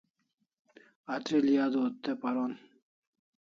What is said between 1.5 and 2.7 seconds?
audua te paron